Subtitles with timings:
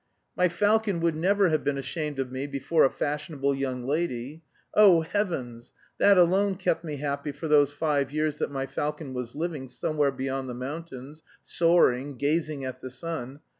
[0.35, 4.41] _My falcon would never have been ashamed of me before a fashionable young lady.
[4.73, 5.73] Oh heavens!
[5.99, 10.11] That alone kept me happy for those five years that my falcon was living somewhere
[10.11, 13.41] beyond the mountains, soaring, gazing at the sun....